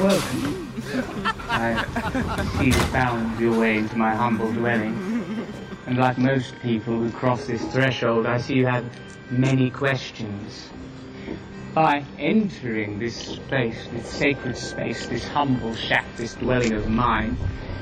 [0.00, 0.72] Welcome.
[1.50, 1.84] I
[2.56, 5.46] see you found your way into my humble dwelling.
[5.86, 8.86] And like most people who cross this threshold, I see you have
[9.30, 10.70] many questions.
[11.74, 17.36] By entering this space, this sacred space, this humble shack, this dwelling of mine,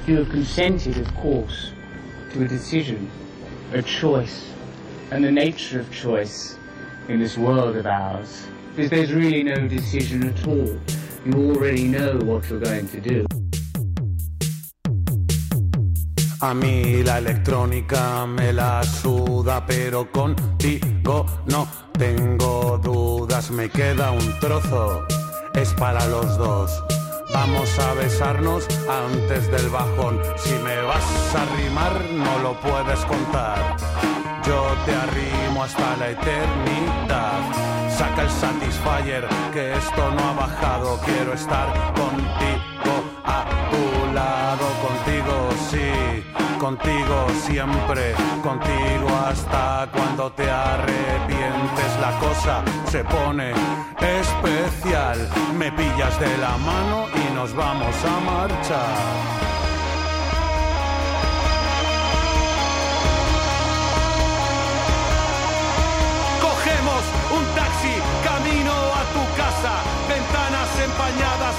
[0.08, 1.70] you have consented, of course,
[2.32, 3.08] to a decision,
[3.72, 4.50] a choice,
[5.12, 6.58] and the nature of choice
[7.08, 8.48] in this world of ours.
[8.76, 10.68] Because there's really no decision at all.
[11.24, 13.24] You already know what you're going to do.
[16.42, 23.50] A mí la electrónica me la suda, pero contigo no tengo dudas.
[23.50, 25.06] Me queda un trozo,
[25.54, 26.70] es para los dos.
[27.32, 30.20] Vamos a besarnos antes del bajón.
[30.36, 33.78] Si me vas a rimar, no lo puedes contar.
[34.46, 37.65] Yo te arrimo hasta la eternidad.
[37.96, 41.00] Saca el Satisfyer, que esto no ha bajado.
[41.00, 42.94] Quiero estar contigo,
[43.24, 46.22] a tu lado, contigo, sí.
[46.58, 51.90] Contigo siempre, contigo hasta cuando te arrepientes.
[51.98, 53.52] La cosa se pone
[53.98, 55.16] especial.
[55.58, 59.45] Me pillas de la mano y nos vamos a marchar.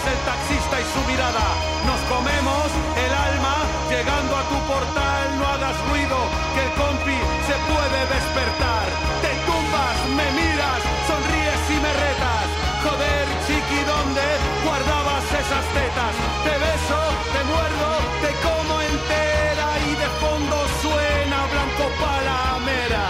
[0.08, 1.45] El taxista y su mirada.
[1.83, 3.55] Nos comemos el alma,
[3.91, 6.17] llegando a tu portal, no hagas ruido,
[6.55, 8.85] que el compi se puede despertar.
[9.23, 12.47] Te tumbas, me miras, sonríes y me retas.
[12.88, 14.25] Joder, chiqui, ¿dónde
[14.63, 16.16] guardabas esas tetas?
[16.45, 17.02] Te beso,
[17.33, 17.89] te muerdo,
[18.23, 23.05] te como entera y de fondo suena blanco palamera.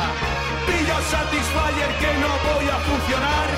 [0.66, 3.57] Pillo Satisfyer que no voy a funcionar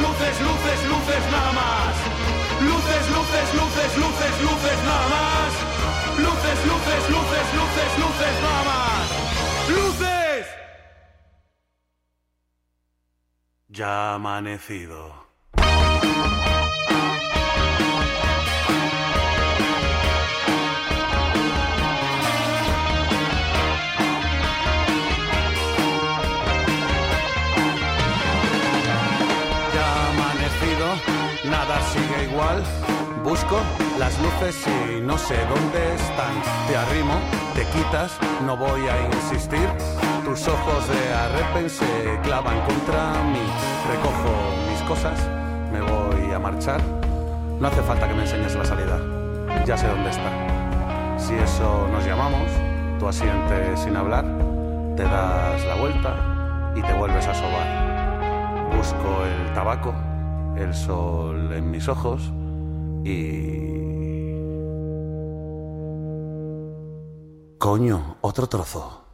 [0.00, 1.94] luces, luces, luces, nada más.
[2.60, 5.50] Luces, luces, luces, luces, luces nada más.
[6.18, 9.06] Luces, luces, luces, luces, luces nada más.
[9.68, 10.46] ¡Luces!
[13.68, 15.28] Ya amanecido.
[31.82, 32.62] Sigue igual.
[33.24, 33.60] Busco
[33.98, 36.34] las luces y no sé dónde están.
[36.66, 37.14] Te arrimo,
[37.54, 38.12] te quitas,
[38.46, 39.68] no voy a insistir.
[40.24, 43.42] Tus ojos de arrepen se clavan contra mí.
[43.90, 44.32] Recojo
[44.70, 45.18] mis cosas,
[45.72, 46.80] me voy a marchar.
[47.60, 48.98] No hace falta que me enseñes la salida,
[49.66, 50.30] ya sé dónde está.
[51.18, 52.48] Si eso nos llamamos,
[53.00, 54.24] tú asientes sin hablar,
[54.96, 56.14] te das la vuelta
[56.76, 58.68] y te vuelves a sobar.
[58.76, 59.92] Busco el tabaco,
[60.58, 62.32] el sol en mis ojos
[63.04, 63.68] y...
[67.58, 69.07] Coño, otro trozo.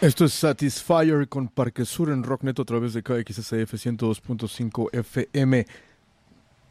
[0.00, 5.66] Esto es Satisfyer con Parque Sur en Rocknet a través de KXSF 102.5 FM.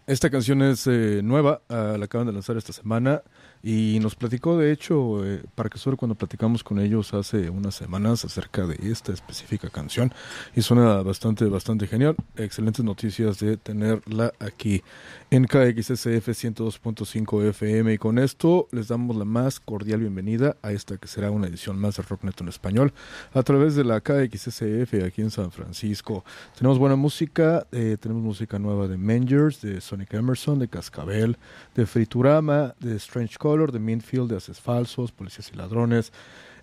[0.08, 3.24] Esta canción es eh, nueva, ah, la acaban de lanzar esta semana
[3.62, 8.24] y nos platicó de hecho eh, Parque Sur cuando platicamos con ellos hace unas semanas
[8.24, 10.14] acerca de esta específica canción
[10.56, 12.16] y suena bastante, bastante genial.
[12.38, 14.82] Excelentes noticias de tenerla aquí
[15.30, 20.98] en KXSF 102.5 FM y con esto les damos la más cordial bienvenida a esta
[20.98, 22.94] que será una edición más de Rocknet en español
[23.34, 26.24] a través de la KXSF aquí en San Francisco.
[26.58, 31.38] Tenemos buena música, eh, tenemos música nueva de Mangers, de Sonic Emerson, de Cascabel,
[31.76, 36.14] de Friturama, de Strange Color, de Minfield, de Haces Falsos, Policías y Ladrones.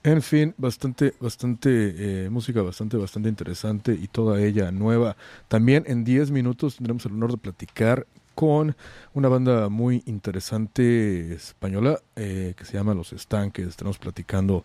[0.03, 5.17] En fin, bastante, bastante eh, música bastante, bastante interesante y toda ella nueva.
[5.49, 8.77] También en 10 minutos tendremos el honor de platicar con
[9.15, 13.69] una banda muy interesante española eh, que se llama Los Estanques.
[13.69, 14.65] Estaremos platicando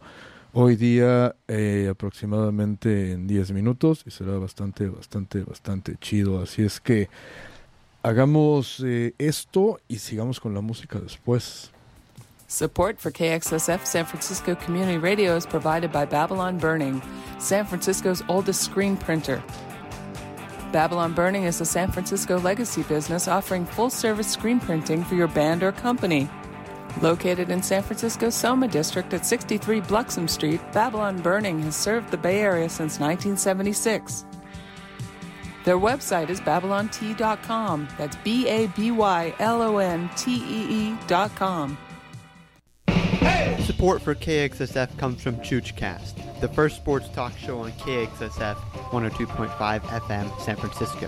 [0.53, 6.41] hoy día eh, aproximadamente en 10 minutos y será bastante, bastante, bastante chido.
[6.41, 7.09] Así es que
[8.03, 11.71] hagamos eh, esto y sigamos con la música después.
[12.47, 16.99] Support for KXSF San Francisco Community Radio is provided by Babylon Burning,
[17.37, 19.43] San Francisco's oldest screen printer.
[20.71, 25.27] Babylon Burning is a San Francisco legacy business offering full service screen printing for your
[25.27, 26.29] band or company.
[27.01, 32.17] Located in San Francisco's Soma District at 63 Bluxom Street, Babylon Burning has served the
[32.17, 34.25] Bay Area since 1976.
[35.65, 37.87] Their website is babylontee.com.
[37.97, 41.77] That's B A B Y L O N T E E.com.
[43.79, 50.41] Support for KXSF comes from ChoochCast, the first sports talk show on KXSF 102.5 FM
[50.41, 51.07] San Francisco.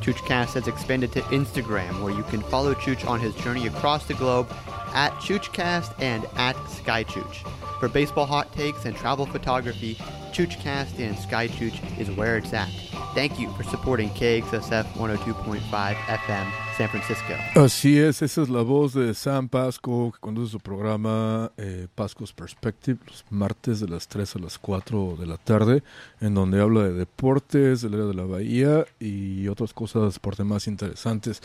[0.00, 4.14] ChoochCast has expanded to Instagram, where you can follow Chooch on his journey across the
[4.14, 4.52] globe
[4.94, 7.48] at ChoochCast and at SkyChooch.
[7.78, 9.94] For baseball hot takes and travel photography,
[10.32, 12.68] ChoochCast and SkyChooch is where it's at.
[13.14, 17.32] Thank you for supporting KXSF 102.5 FM San Francisco.
[17.56, 22.32] Así es, esa es la voz de Sam Pasco que conduce su programa eh, Pasco's
[22.32, 25.82] Perspective los martes de las 3 a las 4 de la tarde,
[26.20, 30.68] en donde habla de deportes, del área de la bahía y otras cosas por demás
[30.68, 31.42] interesantes.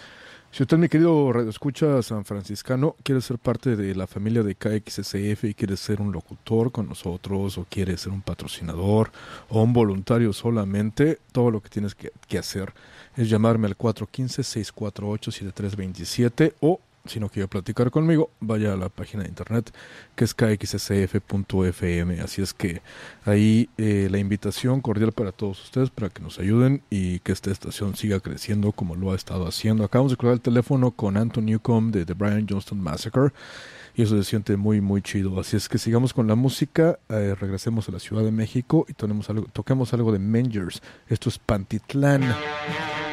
[0.52, 4.54] Si usted, mi querido Radio Escucha San Franciscano, quiere ser parte de la familia de
[4.54, 9.12] KXSF y quiere ser un locutor con nosotros, o quiere ser un patrocinador,
[9.50, 12.72] o un voluntario solamente, todo lo que tienes que, que hacer
[13.16, 19.30] es llamarme al 415-648-7327 o si no quiere platicar conmigo, vaya a la página de
[19.30, 19.74] internet
[20.16, 22.22] que es kxsf.fm.
[22.22, 22.82] Así es que
[23.26, 27.52] ahí eh, la invitación cordial para todos ustedes para que nos ayuden y que esta
[27.52, 29.84] estación siga creciendo como lo ha estado haciendo.
[29.84, 33.32] Acabamos de colgar el teléfono con Anton Newcomb de The Brian Johnston Massacre
[33.96, 35.40] y eso se siente muy muy chido.
[35.40, 38.94] Así es que sigamos con la música, eh, regresemos a la Ciudad de México y
[38.94, 40.82] toquemos algo, toquemos algo de Mangers.
[41.08, 42.24] Esto es Pantitlán.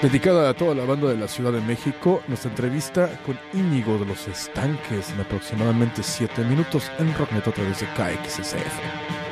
[0.02, 4.06] Dedicada a toda la banda de la Ciudad de México, nuestra entrevista con Íñigo de
[4.06, 9.29] los Estanques en aproximadamente 7 minutos en Rocknet a través de KXSF.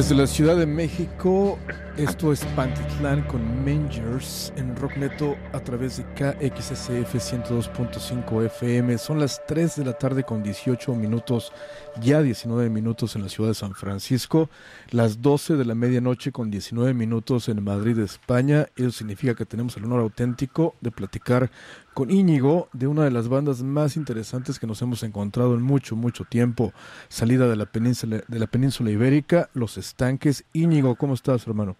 [0.00, 1.58] Desde la Ciudad de México,
[1.96, 8.96] esto es Pantitlán con Mangers en Rockneto a través de KXSF 102.5 FM.
[8.98, 11.52] Son las 3 de la tarde con 18 minutos,
[12.00, 14.48] ya 19 minutos en la ciudad de San Francisco,
[14.90, 18.68] las 12 de la medianoche con 19 minutos en Madrid, España.
[18.76, 21.50] Eso significa que tenemos el honor auténtico de platicar
[21.92, 25.96] con Íñigo de una de las bandas más interesantes que nos hemos encontrado en mucho,
[25.96, 26.72] mucho tiempo.
[27.08, 30.44] Salida de la península, de la península ibérica, Los Estanques.
[30.52, 31.76] Íñigo, ¿cómo estás, hermano?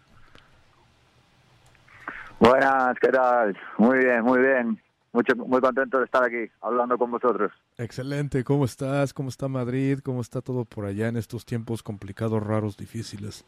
[2.40, 3.54] Buenas, ¿qué tal?
[3.76, 4.80] Muy bien, muy bien.
[5.12, 7.52] Mucho, muy contento de estar aquí hablando con vosotros.
[7.76, 9.12] Excelente, ¿cómo estás?
[9.12, 9.98] ¿Cómo está Madrid?
[10.02, 13.44] ¿Cómo está todo por allá en estos tiempos complicados, raros, difíciles?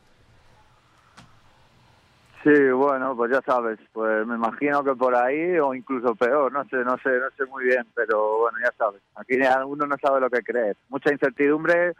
[2.43, 6.65] Sí, bueno, pues ya sabes, pues me imagino que por ahí o incluso peor, no
[6.65, 10.21] sé, no sé, no sé muy bien, pero bueno, ya sabes, aquí uno no sabe
[10.21, 10.77] lo que creer.
[10.91, 11.95] Mucha incertidumbre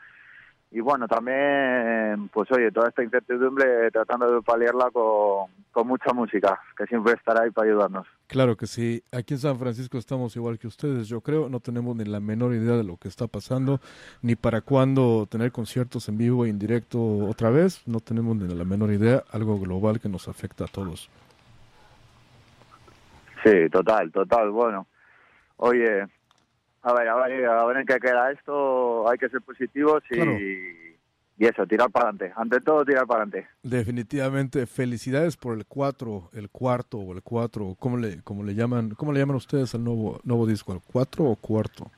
[0.75, 6.59] y bueno, también, pues oye, toda esta incertidumbre tratando de paliarla con, con mucha música,
[6.75, 8.07] que siempre estará ahí para ayudarnos.
[8.27, 9.05] Claro que sí.
[9.13, 11.51] Aquí en San Francisco estamos igual que ustedes, yo creo.
[11.51, 13.81] No tenemos ni la menor idea de lo que está pasando,
[14.23, 17.87] ni para cuándo tener conciertos en vivo e en directo otra vez.
[17.87, 19.25] No tenemos ni la menor idea.
[19.31, 21.11] Algo global que nos afecta a todos.
[23.45, 24.51] Sí, total, total.
[24.51, 24.87] Bueno,
[25.59, 26.07] oye,
[26.83, 29.09] a ver, a ver, a ver en qué queda esto.
[29.09, 30.93] Hay que ser positivos y
[31.39, 32.33] y eso, tirar para adelante.
[32.37, 33.49] Ante todo, tirar para adelante.
[33.65, 38.91] Definitivamente, felicidades por el 4, el cuarto o el 4, ¿cómo le, cómo le llaman
[38.91, 40.73] cómo le llaman ustedes al nuevo nuevo disco?
[40.73, 41.91] ¿El 4 o cuarto?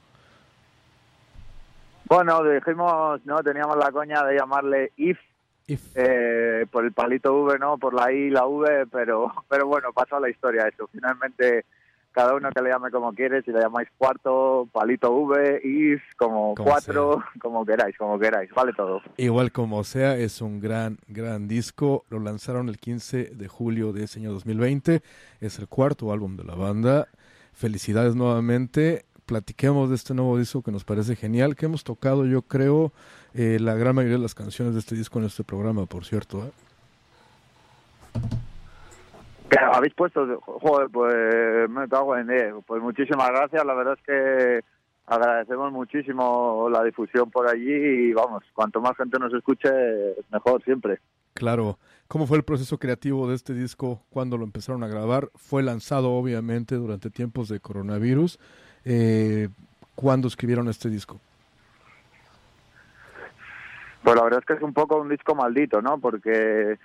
[2.06, 5.18] Bueno, dijimos, no, teníamos la coña de llamarle If,
[5.66, 7.76] Eh, por el palito V, ¿no?
[7.76, 10.88] Por la I y la V, pero, pero bueno, pasó la historia eso.
[10.88, 11.66] Finalmente
[12.14, 16.54] cada uno que le llame como quiere, si le llamáis cuarto, palito V, is, como,
[16.54, 19.02] cuatro, como queráis, como queráis, vale todo.
[19.16, 22.04] Igual como sea, es un gran, gran disco.
[22.10, 25.02] Lo lanzaron el 15 de julio de ese año 2020.
[25.40, 27.08] Es el cuarto álbum de la banda.
[27.52, 29.04] Felicidades nuevamente.
[29.26, 32.92] Platiquemos de este nuevo disco que nos parece genial, que hemos tocado, yo creo,
[33.32, 36.44] eh, la gran mayoría de las canciones de este disco en este programa, por cierto.
[36.44, 36.50] ¿eh?
[39.72, 42.54] Habéis puesto, joder, pues me cago en él.
[42.66, 44.64] Pues muchísimas gracias, la verdad es que
[45.06, 49.68] agradecemos muchísimo la difusión por allí y vamos, cuanto más gente nos escuche,
[50.30, 50.98] mejor siempre.
[51.34, 51.78] Claro.
[52.06, 55.30] ¿Cómo fue el proceso creativo de este disco cuando lo empezaron a grabar?
[55.34, 58.38] Fue lanzado obviamente durante tiempos de coronavirus.
[58.84, 59.48] Eh,
[59.94, 61.20] ¿Cuándo escribieron este disco?
[64.02, 65.98] Pues la verdad es que es un poco un disco maldito, ¿no?
[65.98, 66.78] Porque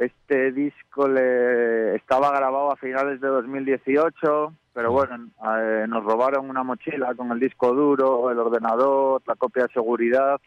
[0.00, 5.28] este disco le estaba grabado a finales de 2018, pero bueno,
[5.58, 10.40] eh, nos robaron una mochila con el disco duro, el ordenador, la copia de seguridad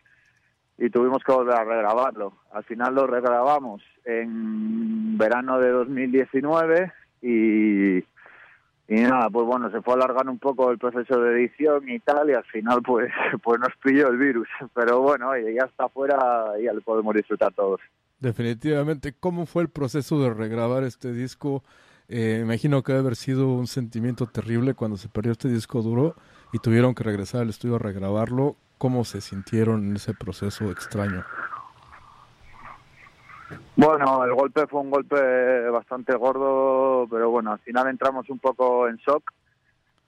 [0.79, 2.33] y tuvimos que volver a regrabarlo.
[2.51, 6.91] Al final lo regrabamos en verano de 2019
[7.22, 8.05] y, y
[8.88, 12.33] nada, pues bueno, se fue alargando un poco el proceso de edición y tal y
[12.33, 13.12] al final pues,
[13.43, 14.48] pues nos pilló el virus.
[14.74, 17.81] Pero bueno, ya está fuera y ya lo podemos disfrutar todos.
[18.24, 21.62] Definitivamente, ¿cómo fue el proceso de regrabar este disco?
[22.08, 26.15] Eh, imagino que debe haber sido un sentimiento terrible cuando se perdió este disco duro
[26.53, 28.56] y tuvieron que regresar al estudio a regrabarlo.
[28.77, 31.25] ¿Cómo se sintieron en ese proceso extraño?
[33.75, 38.88] Bueno, el golpe fue un golpe bastante gordo, pero bueno, al final entramos un poco
[38.88, 39.34] en shock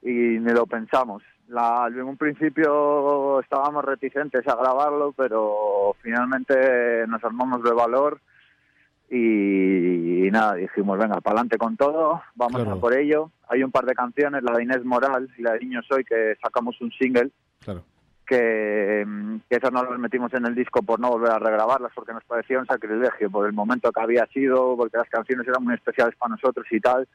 [0.02, 1.22] y ni lo pensamos.
[1.48, 8.20] La, en un principio estábamos reticentes a grabarlo, pero finalmente nos armamos de valor
[9.10, 13.32] y, nada, dijimos, venga, para adelante con todo, vamos a por ello.
[13.48, 16.36] Hay un par de canciones, la de Inés Moral y la de Niño Soy, que
[16.42, 17.30] sacamos un single,
[18.26, 19.06] que,
[19.48, 22.24] que esas no las metimos en el disco por no volver a regrabarlas, porque nos
[22.24, 26.16] parecía un sacrilegio por el momento que había sido, porque las canciones eran muy especiales
[26.16, 27.08] para nosotros y tal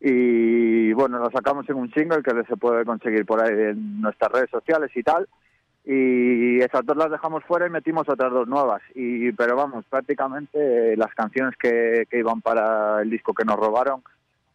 [0.00, 4.32] y bueno, lo sacamos en un single que se puede conseguir por ahí en nuestras
[4.32, 5.28] redes sociales y tal.
[5.86, 8.80] Y esas dos las dejamos fuera y metimos otras dos nuevas.
[8.94, 14.02] Y pero vamos, prácticamente las canciones que, que iban para el disco que nos robaron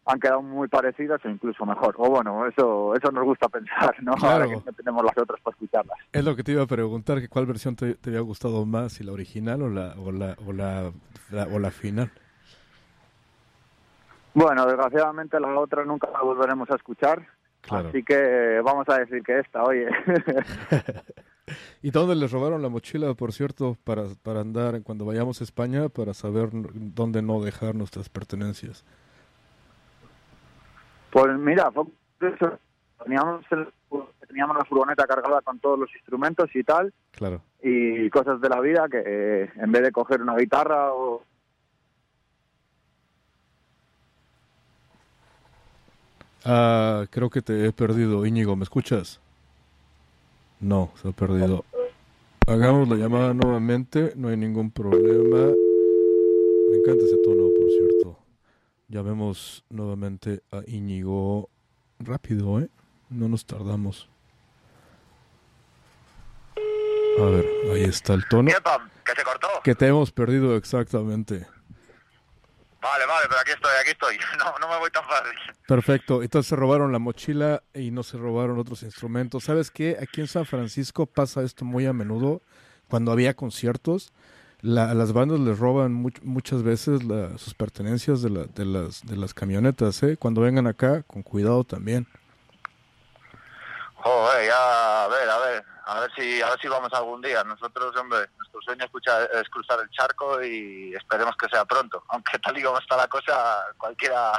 [0.06, 1.96] han quedado muy parecidas o incluso mejor.
[1.98, 4.14] O bueno, eso eso nos gusta pensar, ¿no?
[4.22, 5.98] Ahora que no tenemos las otras para escucharlas.
[6.12, 8.94] Es lo que te iba a preguntar, que cuál versión te, te había gustado más,
[8.94, 10.92] si la original o la o la, o la,
[11.52, 12.12] o la final.
[14.34, 17.28] Bueno, desgraciadamente la otra nunca la volveremos a escuchar.
[17.70, 19.88] Así que vamos a decir que esta, oye.
[21.82, 25.90] ¿Y dónde les robaron la mochila, por cierto, para, para andar cuando vayamos a España,
[25.90, 28.86] para saber dónde no dejar nuestras pertenencias?
[31.12, 31.72] Pues mira,
[33.04, 33.68] teníamos el
[34.30, 36.94] teníamos la furgoneta cargada con todos los instrumentos y tal.
[37.12, 37.42] Claro.
[37.62, 41.24] Y cosas de la vida que eh, en vez de coger una guitarra o...
[46.46, 49.20] Ah, creo que te he perdido, Íñigo, ¿me escuchas?
[50.60, 51.66] No, se ha perdido.
[52.48, 55.54] Hagamos la llamada nuevamente, no hay ningún problema.
[56.70, 58.20] Me encanta ese tono, por cierto.
[58.88, 61.50] Llamemos nuevamente a Íñigo.
[62.00, 62.70] Rápido, ¿eh?
[63.10, 64.10] No nos tardamos.
[67.20, 68.50] A ver, ahí está el tono.
[68.50, 69.48] ¿Que se cortó?
[69.64, 71.46] Que te hemos perdido exactamente.
[72.82, 74.18] Vale, vale, pero aquí estoy, aquí estoy.
[74.38, 75.38] No, no me voy tan fácil.
[75.68, 76.24] Perfecto.
[76.24, 79.44] Entonces se robaron la mochila y no se robaron otros instrumentos.
[79.44, 79.98] ¿Sabes qué?
[80.02, 82.42] Aquí en San Francisco pasa esto muy a menudo.
[82.88, 84.14] Cuando había conciertos,
[84.62, 87.02] la, las bandas les roban muchas veces
[87.38, 90.02] sus pertenencias de las camionetas.
[90.04, 90.18] ¿eh?
[90.18, 92.08] Cuando vengan acá, con cuidado también.
[94.02, 97.44] Joder, ya, a ver, a ver, a ver si, a ver si vamos algún día.
[97.44, 102.04] Nosotros, hombre, nuestro sueño es, cruzar el charco y esperemos que sea pronto.
[102.10, 104.32] Aunque tal y como está la cosa, cualquiera,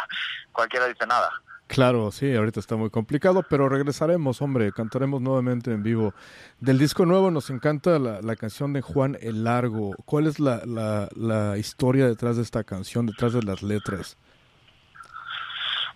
[0.52, 1.30] cualquiera dice nada.
[1.66, 6.14] Claro, sí, ahorita está muy complicado, pero regresaremos, hombre, cantaremos nuevamente en vivo.
[6.58, 9.92] Del disco nuevo nos encanta la, la canción de Juan el Largo.
[10.04, 14.16] ¿Cuál es la, la historia detrás de esta canción, detrás de las letras?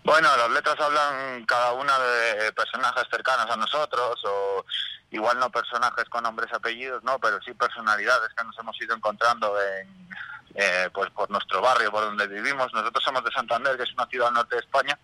[0.05, 4.64] Bueno, las letras hablan cada una de personajes cercanos a nosotros o
[5.11, 8.95] igual no personajes con nombres y apellidos, no, pero sí personalidades que nos hemos ido
[8.95, 10.09] encontrando en,
[10.57, 12.73] eh, pues por nuestro barrio, por donde vivimos.
[12.75, 14.99] Nosotros somos de Santander, que es una ciudad al norte de España,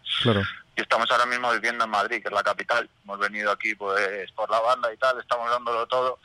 [0.77, 2.89] y estamos ahora mismo viviendo en Madrid, que es la capital.
[3.05, 6.19] Hemos venido aquí pues por la banda y tal, estamos dándolo todo.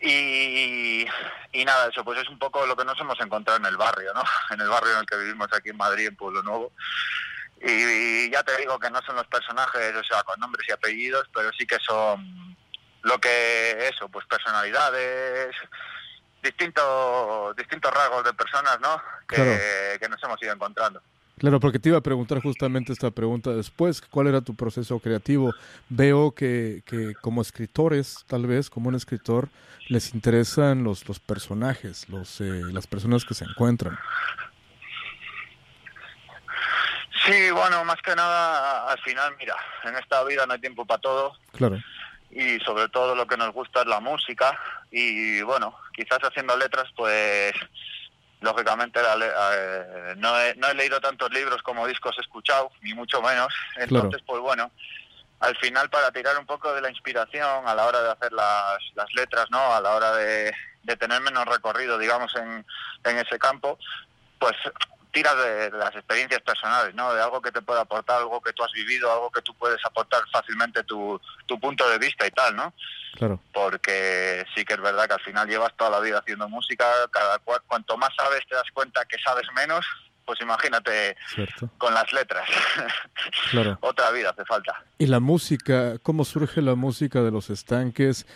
[0.00, 1.06] Y,
[1.52, 4.14] y nada, eso pues es un poco lo que nos hemos encontrado en el barrio,
[4.14, 4.22] ¿no?
[4.54, 6.70] En el barrio en el que vivimos aquí en Madrid, en Pueblo Nuevo.
[7.60, 11.28] Y, ya te digo que no son los personajes, o sea, con nombres y apellidos,
[11.34, 12.56] pero sí que son
[13.02, 15.54] lo que eso, pues personalidades,
[16.42, 19.00] distintos distintos rasgos de personas, ¿no?
[19.28, 21.00] Que, que nos hemos ido encontrando.
[21.38, 25.52] Claro, porque te iba a preguntar justamente esta pregunta después, ¿cuál era tu proceso creativo?
[25.90, 29.50] Veo que, que como escritores, tal vez, como un escritor,
[29.88, 33.98] les interesan los, los personajes, los, eh, las personas que se encuentran.
[37.26, 41.00] Sí, bueno, más que nada, al final, mira, en esta vida no hay tiempo para
[41.00, 41.36] todo.
[41.52, 41.78] Claro.
[42.30, 44.58] Y sobre todo lo que nos gusta es la música.
[44.90, 47.52] Y bueno, quizás haciendo letras, pues
[48.40, 53.20] lógicamente eh, no, he, no he leído tantos libros como discos he escuchado, ni mucho
[53.22, 53.52] menos.
[53.76, 54.70] Entonces, pues bueno,
[55.40, 58.78] al final para tirar un poco de la inspiración a la hora de hacer las,
[58.94, 59.74] las letras, ¿no?
[59.74, 62.64] A la hora de, de tener menos recorrido, digamos, en,
[63.04, 63.78] en ese campo,
[64.38, 64.54] pues
[65.16, 67.14] tiras de, las experiencias personales, ¿no?
[67.14, 69.82] De algo que te pueda aportar, algo que tú has vivido, algo que tú puedes
[69.82, 72.74] aportar fácilmente tu, tu punto de vista y tal, ¿no?
[73.14, 73.40] Claro.
[73.50, 77.38] Porque sí que es verdad que al final llevas toda la vida haciendo música, cada
[77.38, 79.86] cual, cuanto más sabes te das cuenta que sabes menos,
[80.26, 81.16] pues imagínate
[81.78, 82.46] con las letras.
[83.50, 83.78] Claro.
[83.80, 84.84] Otra vida hace falta.
[84.98, 85.98] ¿Y la música?
[86.02, 88.26] ¿Cómo surge la música de los estanques?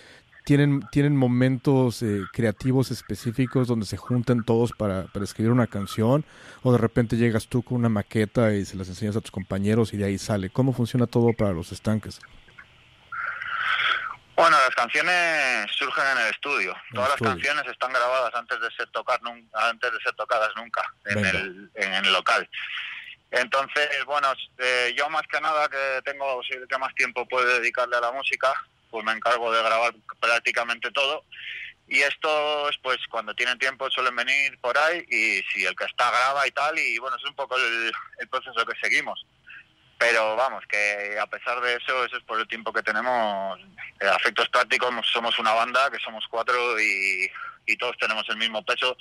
[0.45, 6.25] Tienen, tienen momentos eh, creativos específicos donde se juntan todos para, para, escribir una canción
[6.63, 9.93] o de repente llegas tú con una maqueta y se las enseñas a tus compañeros
[9.93, 10.51] y de ahí sale.
[10.51, 12.21] ¿Cómo funciona todo para los estanques?
[14.41, 16.75] Bueno, las canciones surgen en el estudio.
[16.95, 19.21] Todas las canciones están grabadas antes de ser tocar,
[19.53, 22.49] antes de ser tocadas nunca en el, en el local.
[23.31, 28.01] Entonces, bueno, eh, yo más que nada que tengo que más tiempo puedo dedicarle a
[28.01, 28.55] la música,
[28.91, 31.25] pues me encargo de grabar prácticamente todo.
[31.89, 36.09] Y estos, pues cuando tienen tiempo suelen venir por ahí y si el que está
[36.11, 39.27] graba y tal, y bueno, es un poco el, proceso que seguimos.
[39.99, 43.61] Pero vamos, que a pesar de eso, eso es por el tiempo que tenemos.
[44.01, 47.29] Eh, afectos prácticos, somos una banda, que somos cuatro y,
[47.67, 48.97] y todos tenemos el mismo peso,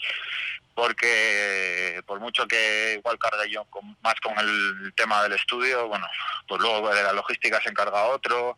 [0.74, 3.66] porque por mucho que igual cargue yo
[4.02, 6.08] más con el tema del estudio, bueno,
[6.48, 8.58] pues luego de la logística se encarga otro,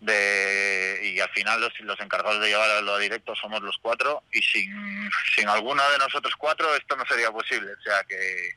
[0.00, 4.40] de y al final los, los encargados de llevarlo a directo somos los cuatro y
[4.42, 8.50] sin, sin alguno de nosotros cuatro esto no sería posible, o sea que,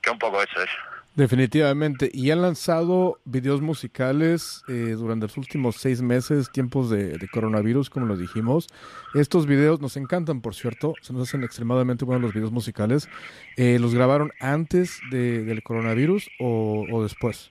[0.00, 0.70] que un poco eso es.
[1.14, 2.10] Definitivamente.
[2.12, 8.06] Y han lanzado videos musicales eh, durante los últimos seis meses, tiempos de, coronavirus, como
[8.06, 8.66] lo dijimos.
[9.12, 10.94] Estos videos nos encantan, por cierto.
[11.02, 13.10] Se nos hacen extremadamente buenos los videos musicales.
[13.58, 17.50] Eh, ¿Los grabaron antes de, del coronavirus o después?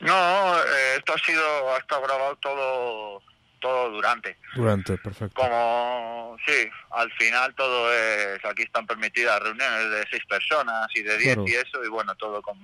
[0.00, 3.22] No, eh, esto ha sido, ha estado grabado todo,
[3.60, 4.36] todo durante.
[4.54, 5.34] Durante, perfecto.
[5.34, 11.18] Como, sí, al final todo es, aquí están permitidas reuniones de seis personas y de
[11.18, 12.58] diez y eso, y bueno, todo con,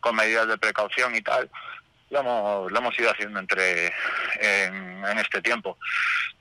[0.00, 1.50] con medidas de precaución y tal.
[2.10, 3.86] lo hemos, lo hemos ido haciendo entre
[4.40, 5.76] en, en, este tiempo.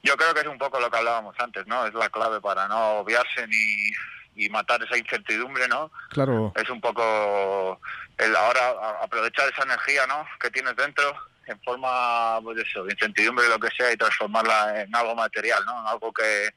[0.03, 1.88] Yo creo que es un poco lo que hablábamos antes, ¿no?
[1.88, 3.91] Es la clave para no obviarse ni,
[4.36, 5.91] y matar esa incertidumbre, ¿no?
[6.10, 6.54] Claro.
[6.56, 7.80] Es un poco
[8.17, 10.26] el ahora aprovechar esa energía, ¿no?
[10.39, 11.04] Que tienes dentro
[11.48, 15.80] en forma, pues eso, de incertidumbre, lo que sea, y transformarla en algo material, ¿no?
[15.82, 16.50] En algo que,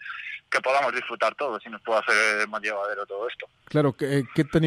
[0.51, 3.47] que podamos disfrutar todos y nos pueda hacer más llevadero todo esto.
[3.67, 4.63] Claro, ¿qué, qué, tan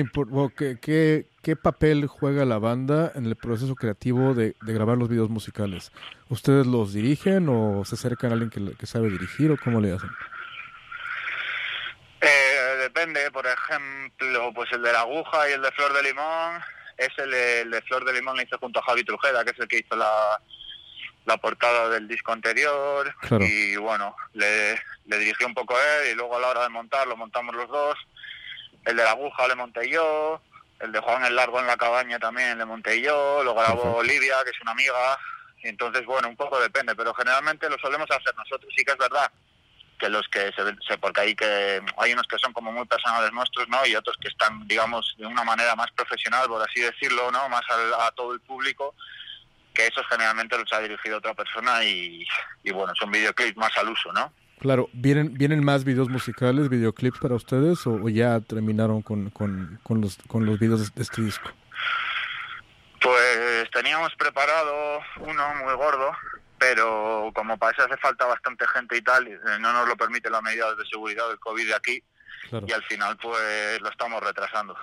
[0.56, 5.10] qué, qué, qué, papel juega la banda en el proceso creativo de, de, grabar los
[5.10, 5.92] videos musicales?
[6.30, 9.94] ¿Ustedes los dirigen o se acercan a alguien que, que sabe dirigir o cómo le
[9.94, 10.10] hacen?
[13.12, 16.62] Eh, depende, por ejemplo, pues el de la aguja y el de flor de limón,
[16.98, 19.60] es el, el de flor de limón lo hice junto a Javi Trujera, que es
[19.60, 20.42] el que hizo la,
[21.26, 23.14] la portada del disco anterior.
[23.40, 27.08] Y bueno, le, le dirigí un poco él y luego a la hora de montar
[27.08, 27.98] lo montamos los dos.
[28.86, 30.42] El de la aguja le monté yo,
[30.80, 34.38] el de Juan el Largo en la cabaña también le monté yo, lo grabó Olivia,
[34.44, 35.20] que es una amiga,
[35.64, 38.74] y entonces bueno, un poco depende, pero generalmente lo solemos hacer nosotros.
[38.76, 39.32] Sí que es verdad
[40.02, 40.52] que los que
[40.88, 44.18] se, porque hay que hay unos que son como muy personales nuestros no y otros
[44.20, 48.12] que están digamos de una manera más profesional por así decirlo no más a, a
[48.12, 48.96] todo el público
[49.76, 52.26] que esos generalmente los ha dirigido otra persona y,
[52.64, 57.18] y bueno son videoclips más al uso no Claro, ¿vienen, ¿vienen más videos musicales, videoclips
[57.18, 61.50] para ustedes o, ya terminaron con, con, con, los, con los videos de este disco?
[63.02, 66.12] Pues teníamos preparado uno muy gordo,
[66.62, 69.28] pero como para eso hace falta bastante gente y tal,
[69.60, 72.04] no nos lo permite la medida de seguridad del COVID de aquí,
[72.68, 74.76] y al final pues lo estamos retrasando.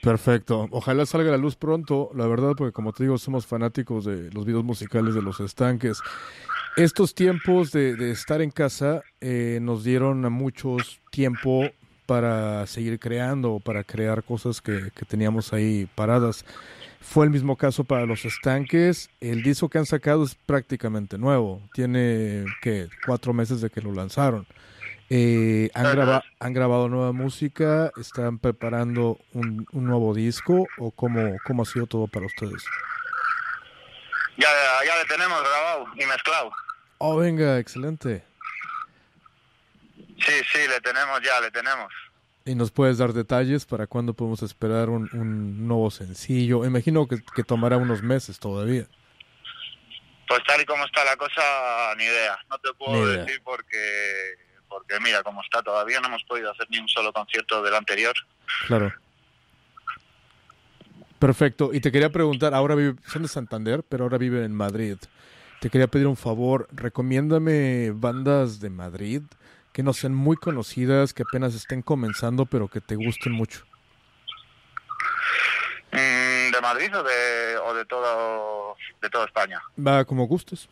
[0.00, 0.68] Perfecto.
[0.70, 4.30] Ojalá salga a la luz pronto, la verdad, porque como te digo, somos fanáticos de
[4.30, 6.00] los videos musicales de los estanques.
[6.76, 11.70] Estos tiempos de, de estar en casa eh, nos dieron a muchos tiempo
[12.06, 16.46] para seguir creando, para crear cosas que, que teníamos ahí paradas.
[17.02, 19.10] Fue el mismo caso para los estanques.
[19.20, 21.60] El disco que han sacado es prácticamente nuevo.
[21.74, 24.46] Tiene que cuatro meses de que lo lanzaron.
[25.10, 27.92] Eh, han, graba han grabado nueva música.
[28.00, 32.64] Están preparando un, un nuevo disco o cómo, cómo ha sido todo para ustedes.
[34.38, 34.48] Ya,
[34.86, 36.52] ya le tenemos grabado y mezclado.
[36.98, 38.24] Oh, venga, excelente.
[39.96, 41.92] Sí, sí, le tenemos ya, le tenemos.
[42.44, 46.64] ¿Y nos puedes dar detalles para cuándo podemos esperar un, un nuevo sencillo?
[46.64, 48.86] Imagino que, que, tomará unos meses todavía.
[50.26, 52.36] Pues tal y como está la cosa, ni idea.
[52.50, 54.34] No te puedo decir porque,
[54.68, 58.14] porque mira, como está todavía no hemos podido hacer ni un solo concierto del anterior.
[58.66, 58.92] Claro.
[61.20, 61.70] Perfecto.
[61.72, 64.96] Y te quería preguntar, ahora vive, son de Santander, pero ahora viven en Madrid.
[65.60, 69.22] Te quería pedir un favor, recomiéndame bandas de Madrid
[69.72, 73.64] que no sean muy conocidas, que apenas estén comenzando, pero que te gusten mucho.
[75.90, 79.62] ¿De Madrid o de, o de, todo, de toda España?
[79.78, 80.68] Va como gustes.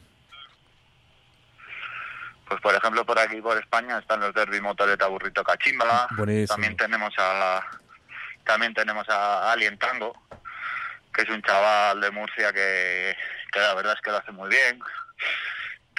[2.47, 6.09] Pues por ejemplo por aquí por España están los Derby Motoreta Burrito Cachimba.
[6.17, 6.49] Buenísimo.
[6.49, 7.65] También tenemos a
[8.45, 10.13] también tenemos a Alien Tango,
[11.15, 13.17] que es un chaval de Murcia que,
[13.53, 14.81] que la verdad es que lo hace muy bien.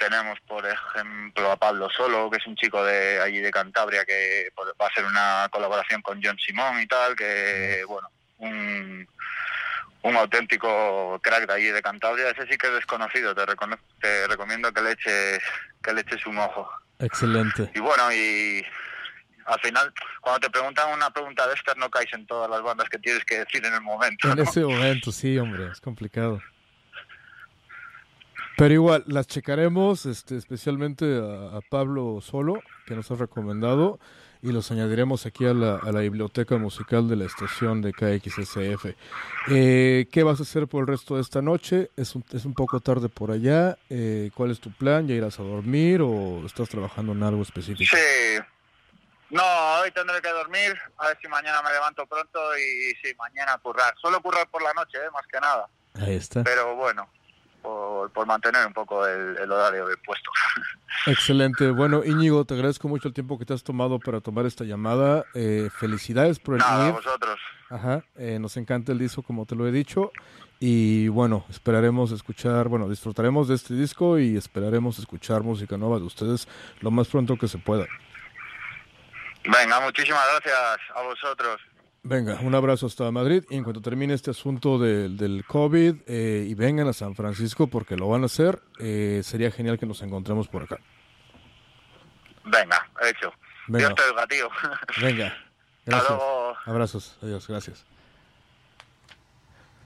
[0.02, 4.52] Tenemos, por ejemplo, a Pablo Solo, que es un chico de allí de Cantabria que
[4.58, 9.08] va a ser una colaboración con John Simón y tal, que, bueno, un,
[10.02, 12.30] un auténtico crack de allí de Cantabria.
[12.30, 13.44] Ese sí que es desconocido, te,
[14.00, 15.40] te recomiendo que le eches,
[15.80, 16.68] que le eches un ojo.
[16.98, 17.70] Excelente.
[17.72, 18.66] Y bueno, y
[19.46, 22.88] al final, cuando te preguntan una pregunta de estas, no caes en todas las bandas
[22.88, 24.32] que tienes que decir en el momento.
[24.32, 26.42] En ese momento, sí, hombre, es complicado.
[28.56, 33.98] Pero igual, las checaremos, este, especialmente a, a, Pablo Solo, que nos ha recomendado,
[34.42, 38.86] y los añadiremos aquí a la, a la biblioteca musical de la estación de KXSF.
[39.48, 41.90] Eh, ¿Qué vas a hacer por el resto de esta noche?
[41.96, 43.78] Es un, es un poco tarde por allá.
[43.88, 45.06] Eh, ¿Cuál es tu plan?
[45.06, 47.96] ¿Ya irás a dormir o estás trabajando en algo específico?
[47.96, 48.42] Sí.
[49.30, 49.42] No,
[49.80, 53.94] hoy tendré que dormir, a ver si mañana me levanto pronto y sí, mañana currar.
[54.02, 55.10] Solo currar por la noche, ¿eh?
[55.10, 55.68] más que nada.
[55.94, 56.42] Ahí está.
[56.42, 57.08] Pero bueno,
[57.62, 60.30] por, por, mantener un poco el, el horario de puesto.
[61.06, 61.70] Excelente.
[61.70, 65.24] Bueno, Íñigo, te agradezco mucho el tiempo que te has tomado para tomar esta llamada.
[65.34, 67.40] Eh, felicidades por el Nada, a vosotros.
[67.70, 70.12] Ajá, eh, nos encanta el disco, como te lo he dicho.
[70.60, 76.04] Y bueno, esperaremos escuchar, bueno, disfrutaremos de este disco y esperaremos escuchar música nueva de
[76.04, 76.46] ustedes
[76.80, 77.86] lo más pronto que se pueda.
[79.44, 81.60] Venga, muchísimas gracias a vosotros.
[82.04, 86.44] Venga, un abrazo hasta Madrid y en cuanto termine este asunto del, del COVID eh,
[86.48, 90.02] y vengan a San Francisco porque lo van a hacer, eh, sería genial que nos
[90.02, 90.80] encontremos por acá.
[92.44, 93.32] Venga, hecho.
[93.68, 93.88] Venga.
[93.88, 94.48] Dios te oiga, tío.
[95.00, 95.36] Venga,
[95.86, 96.18] gracias.
[96.66, 97.84] Abrazos, adiós, gracias.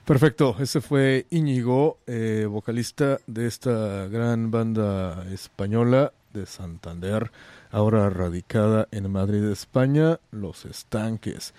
[0.06, 7.30] Perfecto, ese fue Íñigo, eh, vocalista de esta gran banda española de Santander,
[7.70, 11.52] ahora radicada en Madrid, España, Los Estanques.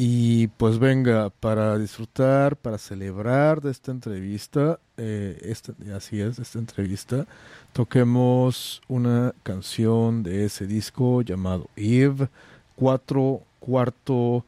[0.00, 5.52] Y pues venga, para disfrutar, para celebrar de esta entrevista, eh,
[5.92, 7.26] así es, esta entrevista,
[7.72, 12.28] toquemos una canción de ese disco llamado Eve,
[12.76, 14.44] cuatro, cuarto,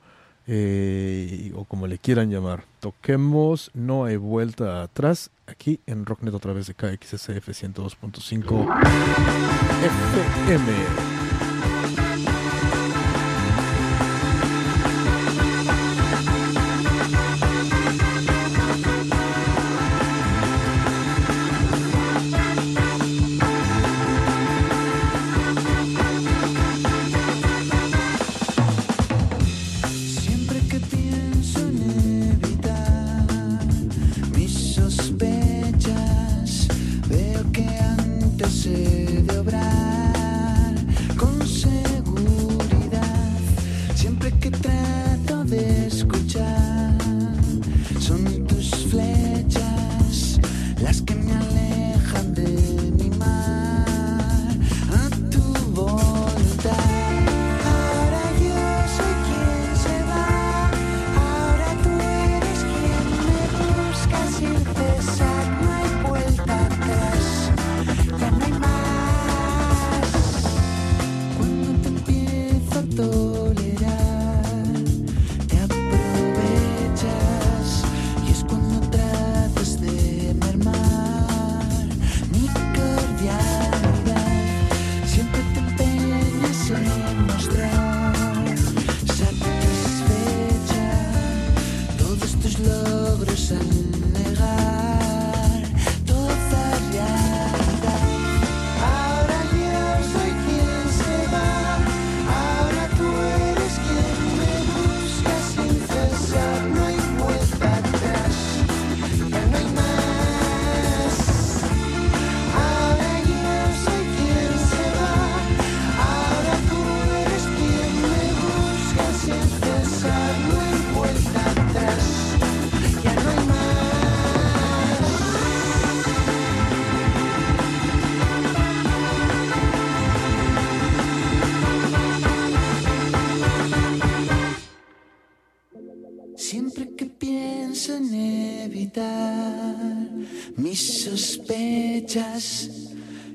[0.47, 2.63] eh, o como le quieran llamar.
[2.79, 8.69] Toquemos No hay vuelta atrás aquí en Rocknet a través de KXSF 102.5
[10.47, 11.20] FM.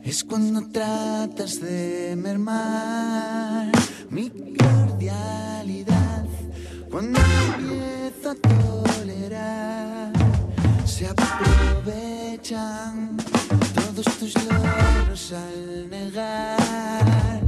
[0.03, 3.71] Es cuando tratas de mermar
[4.09, 6.25] mi cordialidad.
[6.91, 7.19] Cuando
[7.57, 10.11] empiezo a tolerar,
[10.85, 12.35] se aprovechan
[13.73, 17.41] todos tus logros al negar.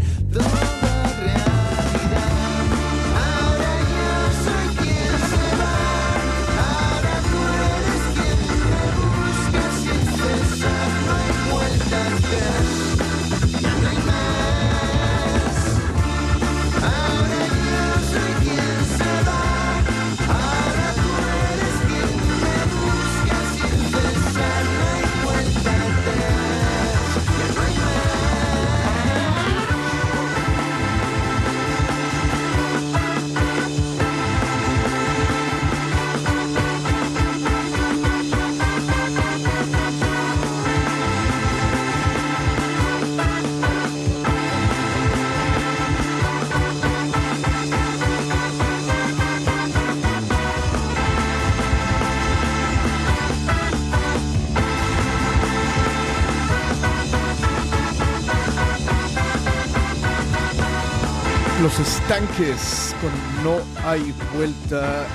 [61.68, 63.12] Los estanques con
[63.44, 65.06] No hay vuelta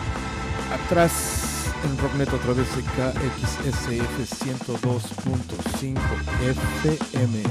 [0.71, 5.97] atrás en a través de KXSF 102.5
[6.51, 7.43] FM.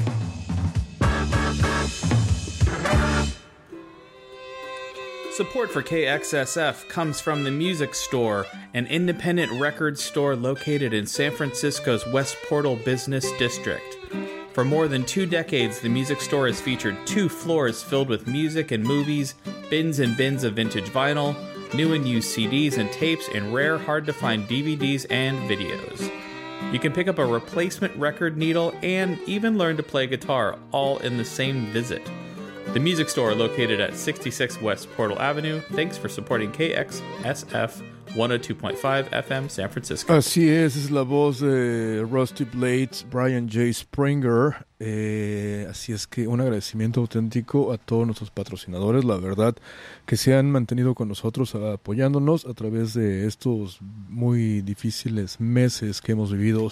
[5.36, 11.32] Support for KXSF comes from the Music Store, an independent record store located in San
[11.32, 13.98] Francisco's West Portal Business District.
[14.54, 18.72] For more than two decades, the music store has featured two floors filled with music
[18.72, 19.36] and movies,
[19.70, 21.36] bins and bins of vintage vinyl,
[21.74, 26.12] new and used CDs and tapes, and rare, hard to find DVDs and videos.
[26.74, 30.98] You can pick up a replacement record needle and even learn to play guitar all
[31.00, 32.06] in the same visit.
[32.74, 35.62] The music store located at 66 West Portal Avenue.
[35.72, 37.82] Thanks for supporting KXSF
[38.16, 40.14] 102.5 FM San Francisco.
[40.14, 43.72] Así es, es la voz de Rusty Blades, Brian J.
[43.74, 44.66] Springer.
[44.80, 49.56] Eh, así es que un agradecimiento auténtico a todos nuestros patrocinadores, la verdad,
[50.06, 56.14] que se han mantenido con nosotros apoyándonos a través de estos muy difíciles meses que
[56.14, 56.72] hemos vivido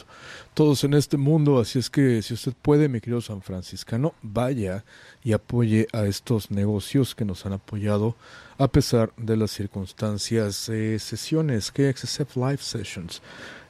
[0.55, 1.59] todos en este mundo.
[1.59, 4.83] Así es que si usted puede, mi querido San Franciscano, vaya
[5.23, 8.15] y apoye a estos negocios que nos han apoyado
[8.59, 10.69] a pesar de las circunstancias.
[10.69, 13.21] Eh, sesiones, KXSF Live Sessions.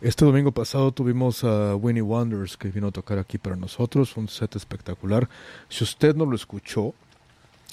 [0.01, 4.27] Este domingo pasado tuvimos a Winnie Wonders que vino a tocar aquí para nosotros, un
[4.27, 5.29] set espectacular.
[5.69, 6.95] Si usted no lo escuchó,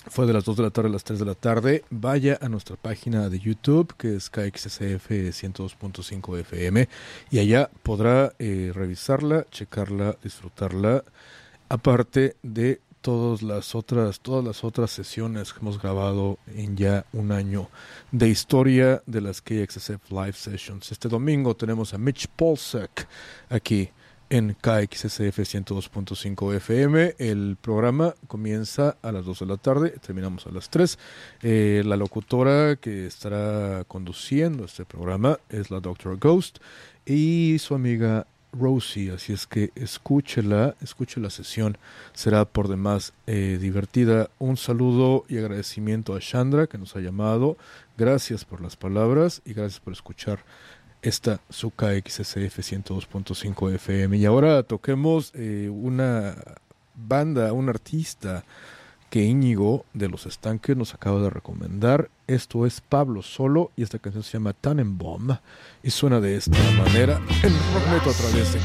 [0.08, 1.84] fue de las 2 de la tarde a las 3 de la tarde.
[1.88, 6.88] Vaya a nuestra página de YouTube, que es KXSF 102.5 FM,
[7.30, 11.02] y allá podrá eh, revisarla, checarla, disfrutarla,
[11.68, 17.30] aparte de todas las otras, todas las otras sesiones que hemos grabado en ya un
[17.30, 17.70] año
[18.10, 20.90] de historia de las KXSF Live Sessions.
[20.90, 23.06] Este domingo tenemos a Mitch Polsek
[23.48, 23.90] aquí
[24.28, 27.14] en KXSF 102.5 FM.
[27.18, 30.98] El programa comienza a las 2 de la tarde, terminamos a las 3.
[31.42, 36.58] Eh, la locutora que estará conduciendo este programa es la Doctor Ghost
[37.04, 41.78] y su amiga Rosie, así es que escúchela, escuche la sesión,
[42.12, 44.30] será por demás eh, divertida.
[44.38, 47.56] Un saludo y agradecimiento a Chandra que nos ha llamado,
[47.98, 50.40] gracias por las palabras y gracias por escuchar
[51.02, 54.16] esta su XSF 102.5 FM.
[54.16, 56.36] Y ahora toquemos eh, una
[56.94, 58.44] banda, un artista
[59.16, 62.10] que Íñigo de los Estanques nos acaba de recomendar.
[62.26, 65.38] Esto es Pablo Solo y esta canción se llama Tannenbaum
[65.82, 68.60] y suena de esta manera a través de.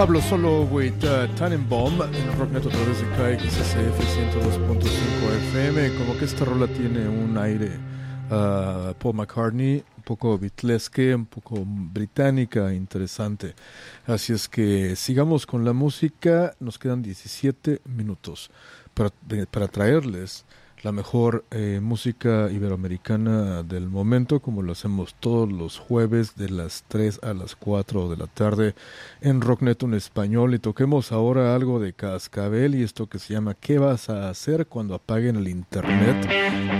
[0.00, 4.00] Pablo Solo with uh, Tannenbaum en Rocknet a través de KXSF
[4.34, 4.80] 102.5
[5.50, 5.94] FM.
[5.98, 7.72] Como que esta rola tiene un aire
[8.30, 13.54] a Paul McCartney, un poco bitlesque, un poco británica, interesante.
[14.06, 18.50] Así es que sigamos con la música, nos quedan 17 minutos
[18.94, 19.10] para,
[19.50, 20.46] para traerles
[20.82, 26.84] la mejor eh, música iberoamericana del momento, como lo hacemos todos los jueves de las
[26.88, 28.74] 3 a las 4 de la tarde
[29.20, 30.54] en Rocknet en español.
[30.54, 34.66] Y toquemos ahora algo de Cascabel y esto que se llama ¿Qué vas a hacer
[34.66, 36.26] cuando apaguen el internet?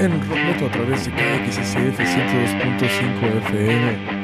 [0.00, 4.20] En Rocknet a través de KXSF 102.5 FM.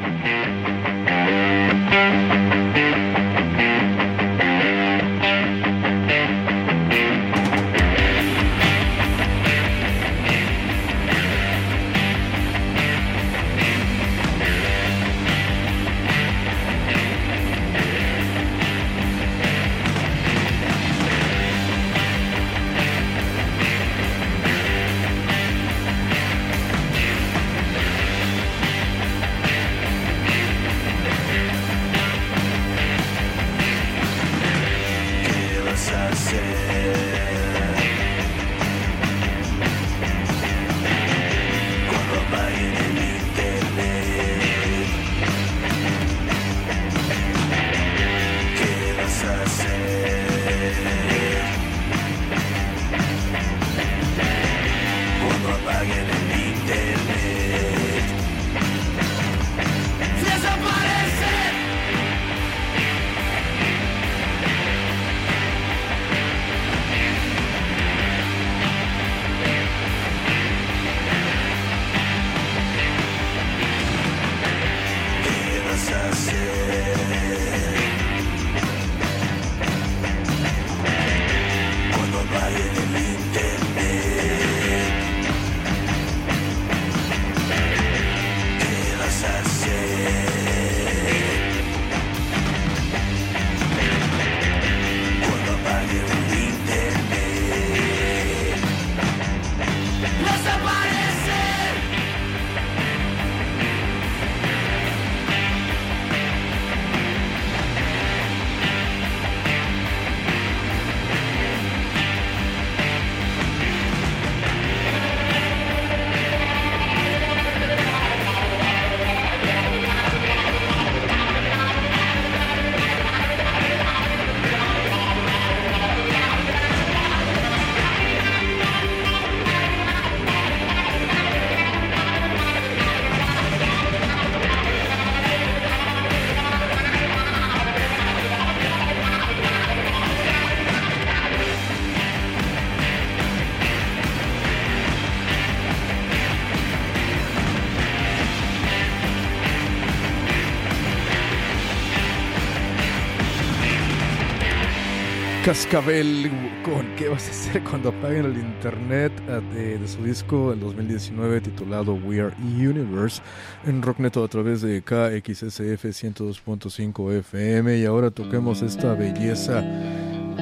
[155.47, 156.29] Cascabel
[156.65, 159.13] con ¿Qué vas a hacer cuando apaguen el internet?
[159.29, 163.23] Ah, de, su disco del 2019 titulado We Are Universe
[163.65, 169.63] en Rockneto a través de KXSF 102.5 FM y ahora toquemos esta belleza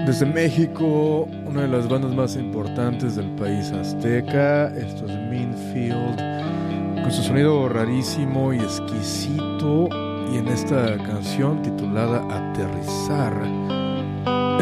[0.07, 6.17] desde México, una de las bandas más importantes del país azteca, esto es Minfield,
[7.03, 9.87] con su sonido rarísimo y exquisito
[10.33, 13.84] y en esta canción titulada Aterrizar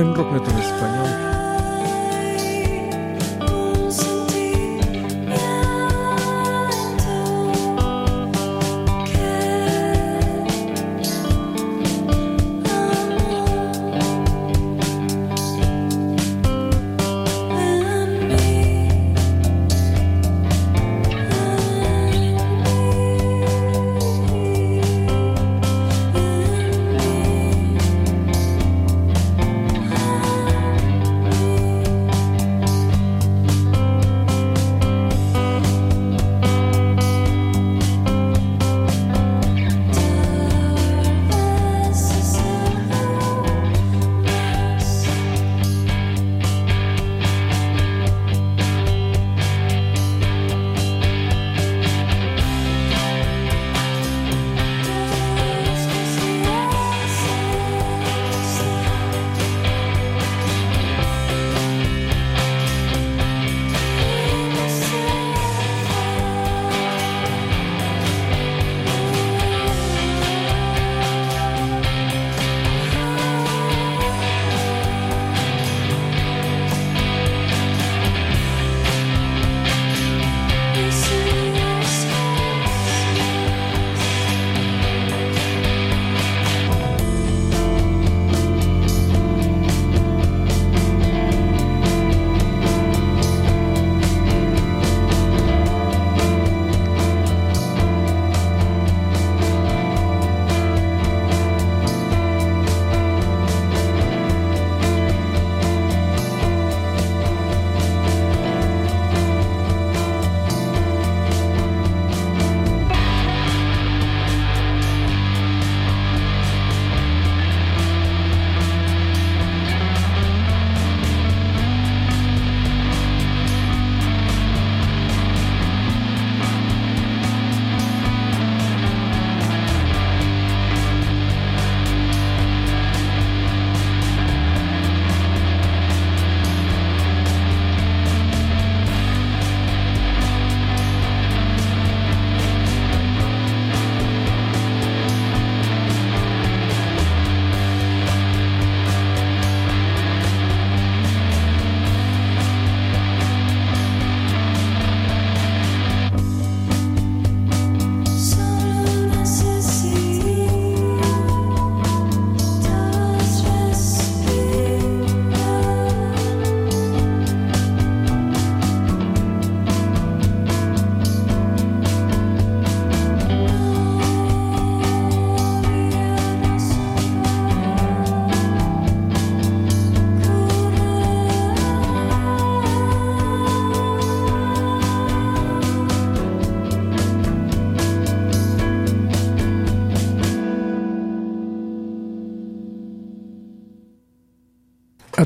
[0.02, 1.31] en Rocknet en español.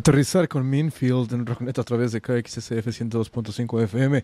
[0.07, 4.23] Aterrizar con Minfield en Rocknet a través de KXSF 102.5 FM.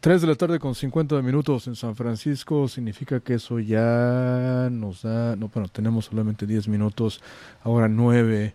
[0.00, 5.02] 3 de la tarde con 50 minutos en San Francisco significa que eso ya nos
[5.02, 7.20] da, no, bueno, tenemos solamente 10 minutos,
[7.62, 8.54] ahora 9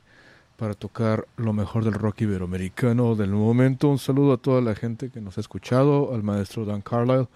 [0.57, 3.88] para tocar lo mejor del rock iberoamericano del momento.
[3.89, 7.28] Un saludo a toda la gente que nos ha escuchado, al maestro Dan Carlisle.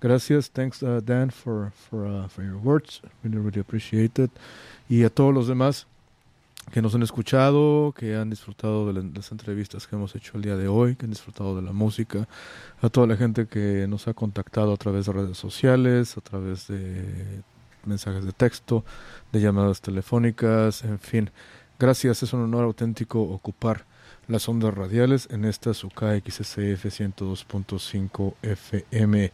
[0.00, 4.32] Gracias, thanks uh, Dan for, for, uh, for your words, really, really appreciate it.
[4.88, 5.86] Y a todos los demás
[6.70, 10.56] que nos han escuchado, que han disfrutado de las entrevistas que hemos hecho el día
[10.56, 12.28] de hoy, que han disfrutado de la música,
[12.80, 16.68] a toda la gente que nos ha contactado a través de redes sociales, a través
[16.68, 17.42] de
[17.84, 18.84] mensajes de texto,
[19.32, 21.30] de llamadas telefónicas, en fin.
[21.78, 23.84] Gracias, es un honor auténtico ocupar
[24.28, 29.32] las ondas radiales en esta su KXSF 102.5 FM.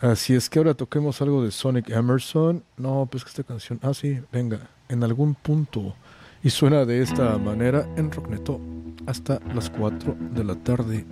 [0.00, 2.62] Así es que ahora toquemos algo de Sonic Emerson.
[2.76, 5.94] No, pues que esta canción, ah sí, venga, en algún punto
[6.42, 8.60] y suena de esta manera en Rockneto
[9.06, 11.04] hasta las 4 de la tarde.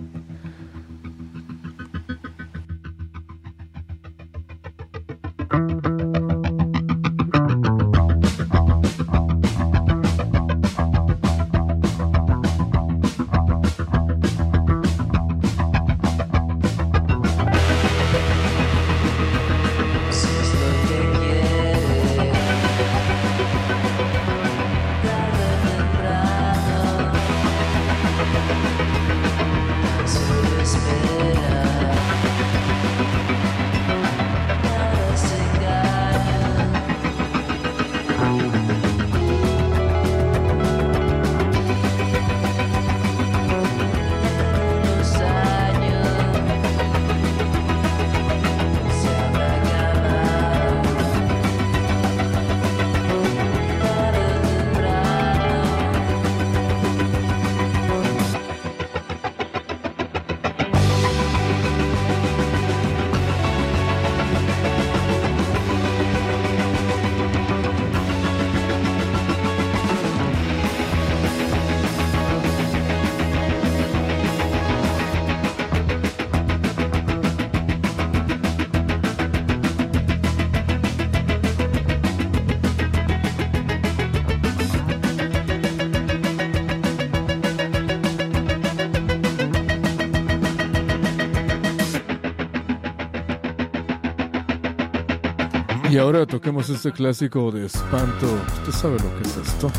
[95.97, 98.27] Y ahora toquemos este clásico de espanto.
[98.59, 99.71] ¿Usted sabe lo que es esto?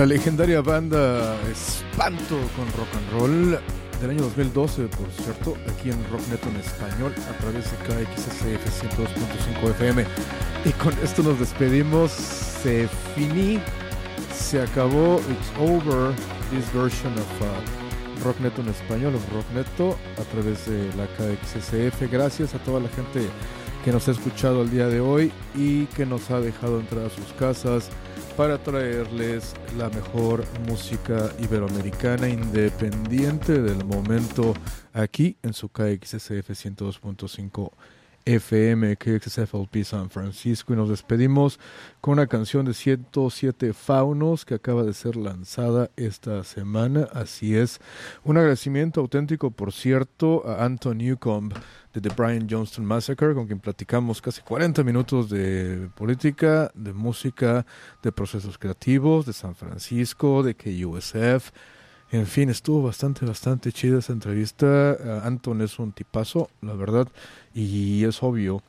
[0.00, 3.60] La legendaria banda Espanto con rock and roll
[4.00, 9.70] del año 2012, por cierto, aquí en Rocknet en español a través de KXSF 102.5
[9.72, 10.06] FM.
[10.64, 12.12] Y con esto nos despedimos.
[12.12, 13.60] Se finí,
[14.34, 15.20] se acabó.
[15.30, 16.14] It's over
[16.50, 22.10] this version of uh, Rockneto en español, of Rockneto, a través de la KXSF.
[22.10, 23.28] Gracias a toda la gente
[23.84, 27.10] que nos ha escuchado el día de hoy y que nos ha dejado entrar a
[27.10, 27.90] sus casas
[28.40, 34.54] para traerles la mejor música iberoamericana independiente del momento
[34.94, 37.70] aquí en su KXSF 102.5
[38.24, 41.58] FM, KXSFLP San Francisco y nos despedimos
[42.00, 47.80] con una canción de 107 Faunos que acaba de ser lanzada esta semana, así es,
[48.24, 51.52] un agradecimiento auténtico por cierto a Anton Newcomb
[51.92, 57.66] de The Brian Johnston Massacre, con quien platicamos casi 40 minutos de política, de música,
[58.02, 61.50] de procesos creativos, de San Francisco, de KUSF.
[62.12, 64.96] En fin, estuvo bastante, bastante chida esa entrevista.
[64.98, 67.06] Uh, Anton es un tipazo, la verdad,
[67.54, 68.62] y es obvio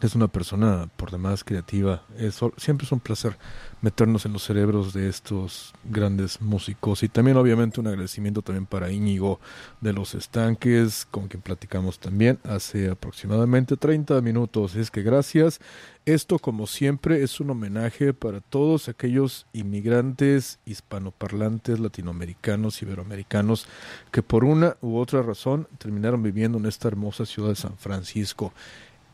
[0.00, 2.02] es una persona por demás creativa.
[2.16, 3.36] Es, siempre es un placer
[3.82, 8.90] meternos en los cerebros de estos grandes músicos y también obviamente un agradecimiento también para
[8.90, 9.40] Íñigo
[9.80, 15.60] de los estanques con quien platicamos también hace aproximadamente 30 minutos es que gracias
[16.04, 23.66] esto como siempre es un homenaje para todos aquellos inmigrantes hispanoparlantes latinoamericanos iberoamericanos
[24.10, 28.52] que por una u otra razón terminaron viviendo en esta hermosa ciudad de San Francisco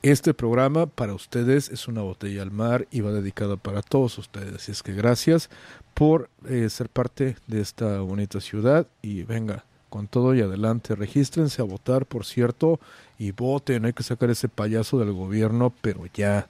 [0.03, 4.69] este programa para ustedes es una botella al mar y va dedicado para todos ustedes.
[4.69, 5.51] Y es que gracias
[5.95, 10.95] por eh, ser parte de esta bonita ciudad y venga con todo y adelante.
[10.95, 12.81] Regístrense a votar, por cierto,
[13.19, 13.87] y voten.
[13.87, 16.49] Hay que sacar ese payaso del gobierno, pero ya.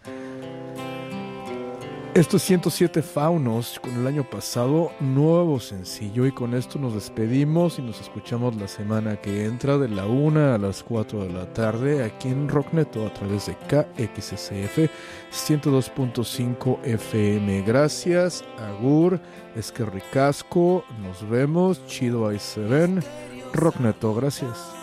[2.16, 7.82] Estos 107 Faunos con el año pasado, nuevo sencillo y con esto nos despedimos y
[7.82, 12.02] nos escuchamos la semana que entra de la 1 a las 4 de la tarde
[12.02, 14.90] aquí en Rockneto a través de KXSF
[15.30, 17.62] 102.5 FM.
[17.66, 19.20] Gracias, Agur,
[19.54, 23.04] es que ricasco, nos vemos, chido ahí se ven,
[23.52, 24.75] Rockneto, gracias.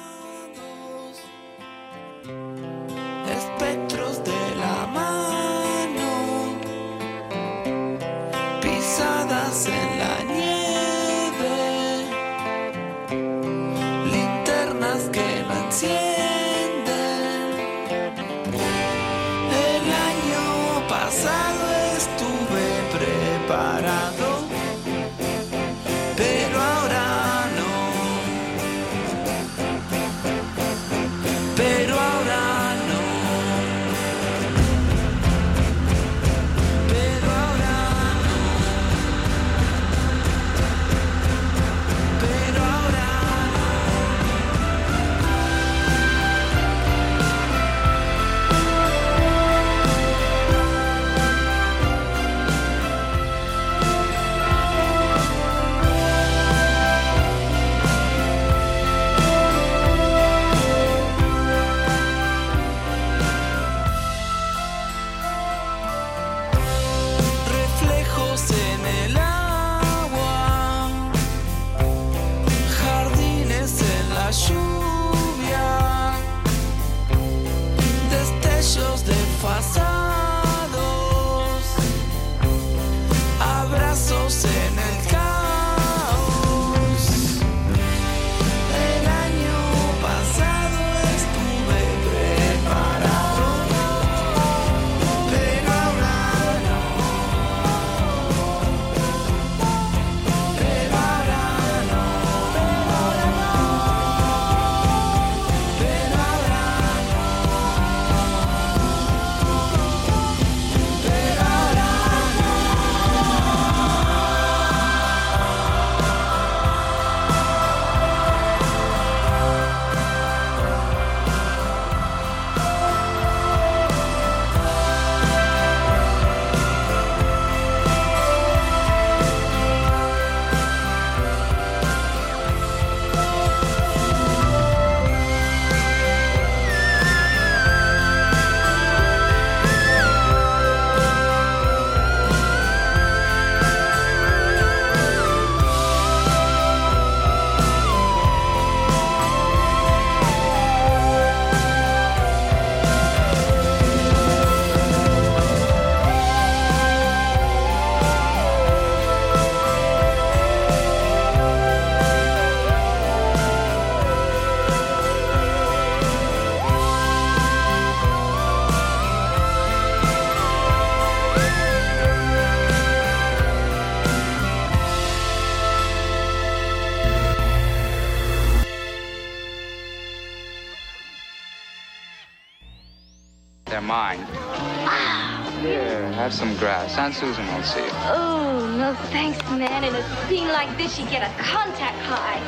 [186.53, 186.97] Some grass.
[186.97, 187.91] Aunt Susan won't see you.
[188.05, 189.83] Oh, no thanks, man.
[189.83, 192.39] In a scene like this, you get a contact high.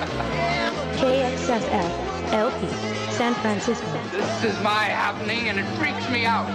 [0.98, 2.68] KXSF, LP,
[3.12, 3.86] San Francisco.
[4.12, 6.48] This is my happening, and it freaks me out.